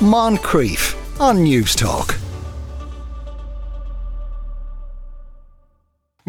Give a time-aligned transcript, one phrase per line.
[0.00, 2.27] Moncrieff on News Talk.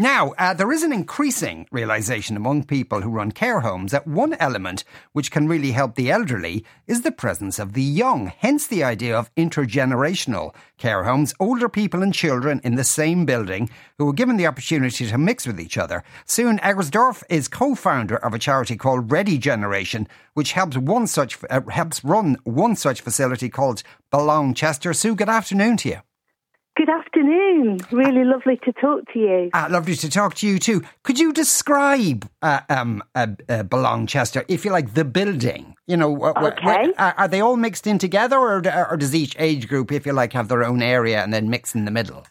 [0.00, 4.32] Now, uh, there is an increasing realization among people who run care homes that one
[4.40, 4.82] element
[5.12, 8.32] which can really help the elderly is the presence of the young.
[8.38, 13.68] Hence the idea of intergenerational care homes, older people and children in the same building
[13.98, 16.02] who are given the opportunity to mix with each other.
[16.24, 21.60] Soon, Egersdorff is co-founder of a charity called Ready Generation, which helps one such uh,
[21.68, 24.94] helps run one such facility called Belong Chester.
[24.94, 26.00] Sue, good afternoon to you.
[26.80, 27.80] Good afternoon.
[27.92, 29.50] Really lovely to talk to you.
[29.52, 30.80] Uh, lovely to talk to you too.
[31.02, 35.74] Could you describe uh, um, uh, uh, Belong Chester, if you like, the building?
[35.86, 36.94] You know, okay.
[36.96, 40.32] are they all mixed in together, or, or does each age group, if you like,
[40.32, 42.24] have their own area and then mix in the middle?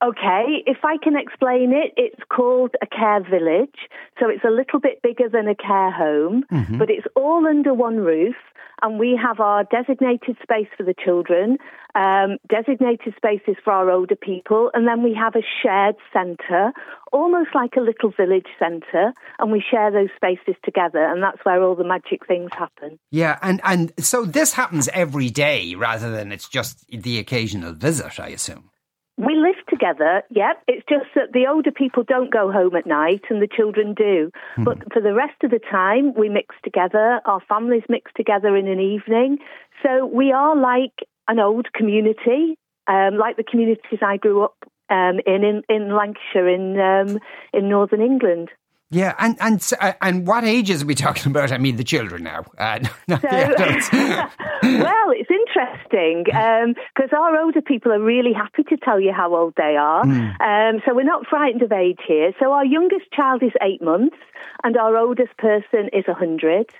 [0.00, 3.74] Okay, if I can explain it, it's called a care village.
[4.20, 6.78] So it's a little bit bigger than a care home, mm-hmm.
[6.78, 8.36] but it's all under one roof
[8.82, 11.58] and we have our designated space for the children,
[11.94, 16.72] um, designated spaces for our older people, and then we have a shared centre,
[17.12, 21.62] almost like a little village centre, and we share those spaces together, and that's where
[21.62, 22.98] all the magic things happen.
[23.10, 28.20] Yeah, and, and so this happens every day rather than it's just the occasional visit,
[28.20, 28.70] I assume.
[29.16, 30.62] We live together, yep.
[30.66, 34.30] It's just that the older people don't go home at night and the children do.
[34.52, 34.64] Mm-hmm.
[34.64, 37.20] But for the rest of the time, we mix together.
[37.24, 39.38] Our families mix together in an evening.
[39.82, 40.94] So we are like
[41.28, 44.56] an old community, um, like the communities I grew up
[44.90, 47.18] um, in, in, in Lancashire, in, um,
[47.52, 48.48] in northern England.
[48.90, 51.52] Yeah, and and uh, and what ages are we talking about?
[51.52, 52.44] I mean, the children now.
[52.56, 54.30] Uh, no, so, yeah,
[54.62, 59.36] well, it's interesting because um, our older people are really happy to tell you how
[59.36, 60.04] old they are.
[60.04, 60.40] Mm.
[60.40, 62.32] Um, so we're not frightened of age here.
[62.40, 64.16] So our youngest child is eight months,
[64.64, 66.70] and our oldest person is a hundred.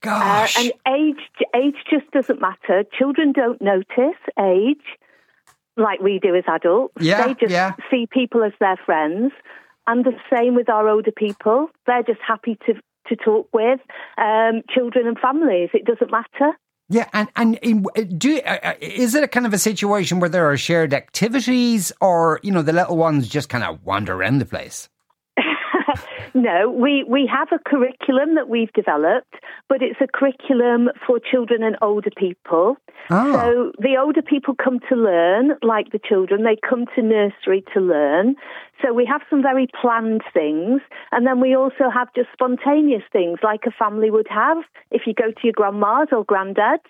[0.00, 2.84] Gosh, uh, and age age just doesn't matter.
[2.96, 4.84] Children don't notice age
[5.76, 6.94] like we do as adults.
[7.00, 7.74] Yeah, they just yeah.
[7.90, 9.32] see people as their friends.
[9.88, 11.70] And the same with our older people.
[11.86, 12.74] They're just happy to,
[13.08, 13.80] to talk with
[14.18, 15.70] um, children and families.
[15.72, 16.52] It doesn't matter.
[16.90, 17.86] Yeah, and and
[18.18, 21.92] do uh, uh, is it a kind of a situation where there are shared activities,
[22.00, 24.88] or you know the little ones just kind of wander around the place?
[26.34, 29.34] No, we, we have a curriculum that we've developed,
[29.68, 32.76] but it's a curriculum for children and older people.
[33.10, 33.32] Oh.
[33.32, 37.80] So the older people come to learn, like the children, they come to nursery to
[37.80, 38.36] learn.
[38.82, 40.80] So we have some very planned things,
[41.12, 44.58] and then we also have just spontaneous things like a family would have
[44.90, 46.82] if you go to your grandma's or granddad's.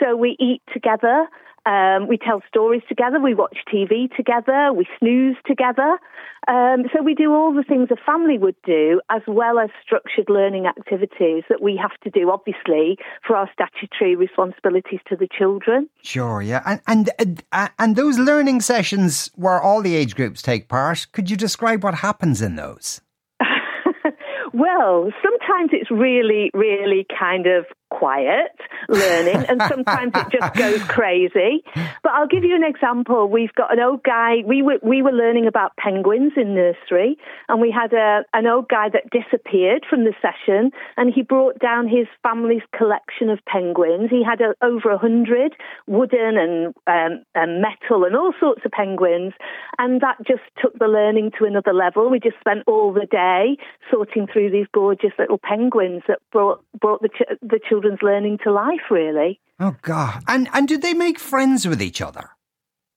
[0.00, 1.26] So we eat together.
[1.66, 5.98] Um, we tell stories together, we watch TV together, we snooze together.
[6.46, 10.28] Um, so we do all the things a family would do, as well as structured
[10.28, 15.88] learning activities that we have to do, obviously, for our statutory responsibilities to the children.
[16.02, 20.68] Sure, yeah, and and uh, and those learning sessions where all the age groups take
[20.68, 21.08] part.
[21.10, 23.00] Could you describe what happens in those?
[24.52, 28.52] well, sometimes it's really, really kind of quiet
[28.88, 31.62] learning and sometimes it just goes crazy.
[32.02, 33.28] But I'll give you an example.
[33.28, 37.16] We've got an old guy, we were, we were learning about penguins in nursery
[37.48, 41.58] and we had a, an old guy that disappeared from the session and he brought
[41.58, 44.10] down his family's collection of penguins.
[44.10, 45.54] He had a, over a hundred
[45.86, 49.32] wooden and, um, and metal and all sorts of penguins
[49.78, 52.10] and that just took the learning to another level.
[52.10, 53.56] We just spent all the day
[53.90, 58.38] sorting through these gorgeous little penguins that brought, brought the, ch- the children children's learning
[58.44, 59.40] to life, really.
[59.60, 60.22] Oh, God.
[60.26, 62.30] And, and did they make friends with each other?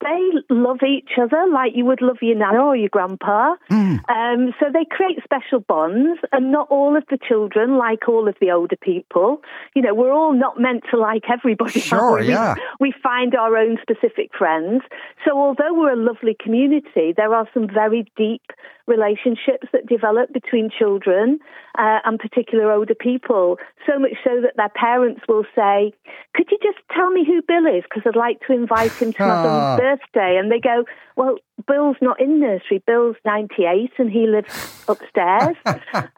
[0.01, 3.55] They love each other like you would love your nana or your grandpa.
[3.69, 3.99] Mm.
[4.09, 8.35] Um, so they create special bonds, and not all of the children like all of
[8.39, 9.41] the older people.
[9.75, 11.79] You know, we're all not meant to like everybody.
[11.79, 12.55] Sure, yeah.
[12.79, 14.83] We, we find our own specific friends.
[15.25, 18.43] So although we're a lovely community, there are some very deep
[18.87, 21.39] relationships that develop between children
[21.77, 23.57] uh, and particular older people.
[23.87, 25.93] So much so that their parents will say,
[26.33, 27.83] "Could you just tell me who Bill is?
[27.83, 29.43] Because I'd like to invite him to my
[29.77, 31.37] birthday, and they go, "Well,
[31.67, 32.83] Bill's not in nursery.
[32.85, 35.55] Bill's ninety-eight, and he lives upstairs."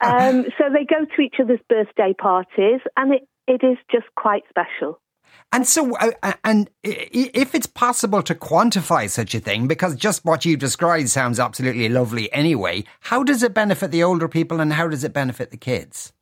[0.01, 4.43] um, so they go to each other's birthday parties, and it, it is just quite
[4.49, 4.99] special.
[5.53, 10.23] And so, uh, uh and if it's possible to quantify such a thing, because just
[10.23, 14.73] what you described sounds absolutely lovely anyway, how does it benefit the older people and
[14.73, 16.13] how does it benefit the kids?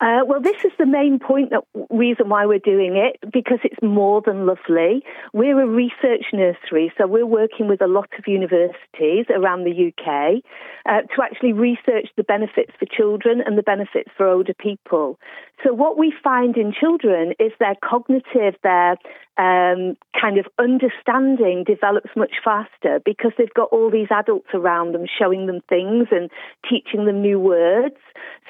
[0.00, 3.82] Uh, well, this is the main point, that reason why we're doing it, because it's
[3.82, 5.04] more than lovely.
[5.34, 10.42] We're a research nursery, so we're working with a lot of universities around the UK
[10.86, 15.18] uh, to actually research the benefits for children and the benefits for older people.
[15.64, 18.96] So what we find in children is their cognitive, their
[19.40, 25.06] um, kind of understanding develops much faster because they've got all these adults around them
[25.06, 26.30] showing them things and
[26.68, 27.96] teaching them new words.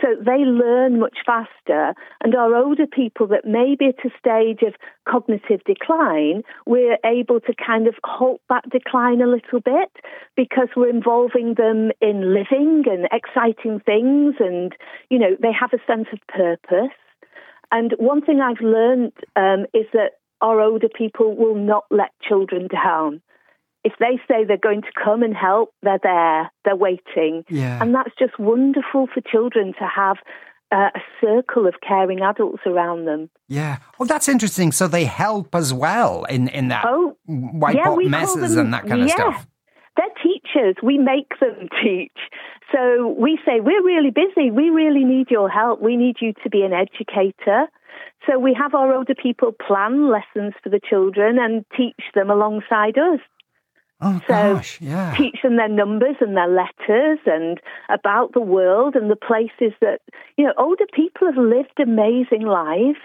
[0.01, 1.95] So they learn much faster.
[2.23, 4.75] And our older people that may be at a stage of
[5.09, 9.91] cognitive decline, we're able to kind of halt that decline a little bit
[10.37, 14.75] because we're involving them in living and exciting things and,
[15.09, 16.97] you know, they have a sense of purpose.
[17.70, 22.69] And one thing I've learned um, is that our older people will not let children
[22.69, 23.20] down.
[23.82, 27.44] If they say they're going to come and help, they're there, they're waiting.
[27.49, 27.81] Yeah.
[27.81, 30.17] And that's just wonderful for children to have
[30.72, 33.31] uh, a circle of caring adults around them.
[33.49, 33.78] Yeah.
[33.99, 34.72] Well, that's interesting.
[34.72, 38.75] So they help as well in, in that oh, wipe yeah, up messes them, and
[38.75, 39.14] that kind of yeah.
[39.14, 39.46] stuff.
[39.96, 40.76] They're teachers.
[40.82, 42.17] We make them teach.
[42.72, 44.50] So we say, we're really busy.
[44.50, 45.81] We really need your help.
[45.81, 47.67] We need you to be an educator.
[48.26, 52.96] So we have our older people plan lessons for the children and teach them alongside
[52.99, 53.20] us.
[54.02, 55.14] Oh, so gosh, yeah.
[55.17, 60.00] teach them their numbers and their letters and about the world and the places that,
[60.38, 62.99] you know, older people have lived amazing lives.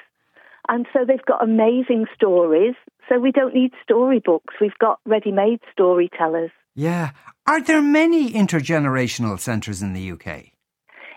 [0.70, 2.76] And so they've got amazing stories.
[3.10, 4.56] So we don't need storybooks.
[4.62, 6.52] We've got ready made storytellers.
[6.76, 7.12] Yeah.
[7.48, 10.52] Are there many intergenerational centres in the UK?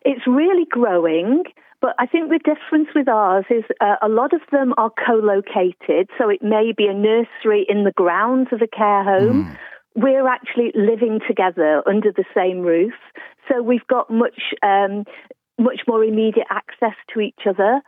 [0.04, 1.44] It's really growing.
[1.80, 6.10] But I think the difference with ours is uh, a lot of them are co-located,
[6.18, 9.44] so it may be a nursery in the grounds of a care home.
[9.44, 9.58] Mm.
[9.94, 12.94] We're actually living together under the same roof,
[13.48, 15.04] so we've got much um,
[15.56, 17.80] much more immediate access to each other.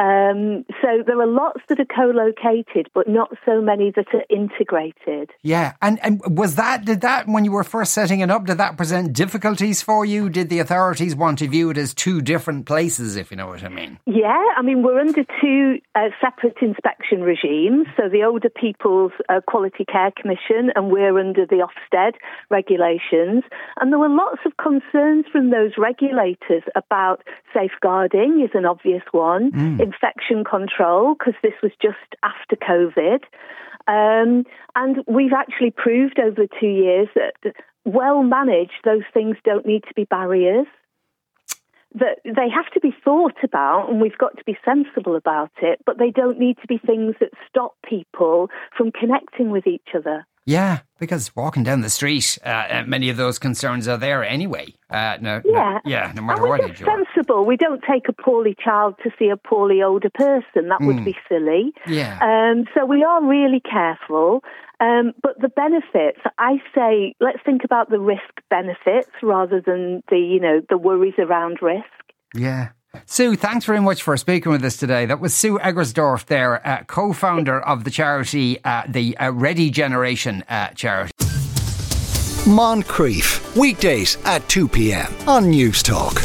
[0.00, 5.30] Um, so there are lots that are co-located, but not so many that are integrated.
[5.42, 8.46] Yeah, and and was that did that when you were first setting it up?
[8.46, 10.30] Did that present difficulties for you?
[10.30, 13.62] Did the authorities want to view it as two different places, if you know what
[13.62, 13.98] I mean?
[14.06, 17.86] Yeah, I mean we're under two uh, separate inspection regimes.
[17.98, 22.14] So the Older People's uh, Quality Care Commission, and we're under the Ofsted
[22.48, 23.44] regulations.
[23.78, 27.22] And there were lots of concerns from those regulators about
[27.52, 29.52] safeguarding is an obvious one.
[29.52, 33.22] Mm infection control because this was just after COVID.
[33.88, 34.44] Um,
[34.76, 37.54] and we've actually proved over two years that
[37.84, 40.66] well managed, those things don't need to be barriers.
[41.94, 45.80] That they have to be thought about, and we've got to be sensible about it,
[45.84, 50.24] but they don't need to be things that stop people from connecting with each other.
[50.46, 54.74] Yeah, because walking down the street, uh, uh, many of those concerns are there anyway.
[54.88, 57.44] Uh, no, yeah, no, yeah, no matter what age sensible.
[57.44, 60.68] We don't take a poorly child to see a poorly older person.
[60.68, 61.04] That would Mm.
[61.04, 61.72] be silly.
[61.86, 62.18] Yeah.
[62.22, 64.42] Um, so we are really careful.
[64.80, 70.18] Um, but the benefits, I say, let's think about the risk benefits rather than the,
[70.18, 71.84] you know, the worries around risk.
[72.34, 72.70] Yeah.
[73.06, 75.06] Sue, thanks very much for speaking with us today.
[75.06, 80.42] That was Sue Egersdorff there, uh, co-founder of the charity, uh, the uh, Ready Generation
[80.48, 81.12] uh, charity.
[82.46, 85.14] Moncrieff, weekdays at 2 p.m.
[85.28, 86.20] on News Talk.